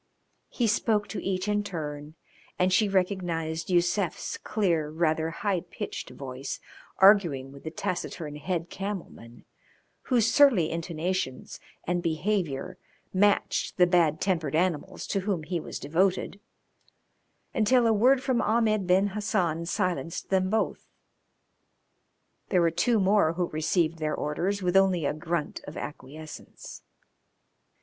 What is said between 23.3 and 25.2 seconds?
who received their orders with only a